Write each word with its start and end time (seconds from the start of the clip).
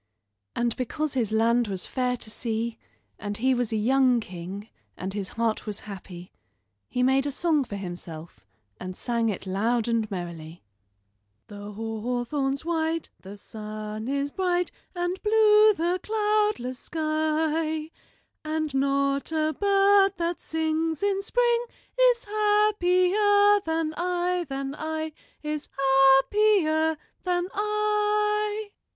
And 0.55 0.75
because 0.77 1.13
his 1.13 1.31
land 1.31 1.67
was 1.67 1.85
fair 1.85 2.17
to 2.17 2.31
see, 2.31 2.79
and 3.19 3.37
he 3.37 3.53
was 3.53 3.71
a 3.71 3.75
young 3.77 4.19
king, 4.19 4.67
and 4.97 5.13
his 5.13 5.27
heart 5.37 5.67
was 5.67 5.81
happy, 5.81 6.31
he 6.89 7.03
made 7.03 7.27
a 7.27 7.31
song 7.31 7.63
for 7.63 7.75
himself 7.75 8.43
and 8.79 8.97
sang 8.97 9.29
it 9.29 9.45
loud 9.45 9.87
and 9.87 10.09
merrily: 10.09 10.63
"The 11.49 11.73
hawthorn's 11.73 12.65
white, 12.65 13.11
the 13.19 13.37
sun 13.37 14.07
is 14.07 14.31
bright, 14.31 14.71
And 14.95 15.21
blue 15.21 15.75
the 15.75 15.99
cloudless 16.01 16.79
sky; 16.79 17.91
And 18.43 18.73
not 18.73 19.31
a 19.31 19.53
bird 19.53 20.13
that 20.17 20.41
sings 20.41 21.03
in 21.03 21.21
spring 21.21 21.65
Is 22.11 22.23
happier 22.23 23.59
than 23.67 23.93
I, 23.95 24.47
than 24.49 24.73
I, 24.73 25.11
Is 25.43 25.67
happier 25.77 26.97
than 27.21 27.49
I." 27.53 28.71